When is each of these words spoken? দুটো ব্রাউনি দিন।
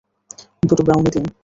দুটো 0.63 0.83
ব্রাউনি 0.83 1.09
দিন। 1.11 1.25